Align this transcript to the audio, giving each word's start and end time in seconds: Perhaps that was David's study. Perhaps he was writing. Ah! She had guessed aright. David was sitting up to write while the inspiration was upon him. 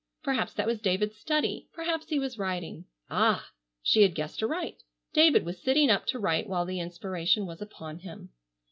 Perhaps 0.23 0.53
that 0.53 0.65
was 0.65 0.79
David's 0.81 1.15
study. 1.15 1.69
Perhaps 1.73 2.09
he 2.09 2.17
was 2.17 2.39
writing. 2.39 2.85
Ah! 3.11 3.51
She 3.83 4.01
had 4.01 4.15
guessed 4.15 4.41
aright. 4.41 4.81
David 5.13 5.45
was 5.45 5.61
sitting 5.61 5.91
up 5.91 6.07
to 6.07 6.17
write 6.17 6.49
while 6.49 6.65
the 6.65 6.79
inspiration 6.79 7.45
was 7.45 7.61
upon 7.61 7.99
him. 7.99 8.29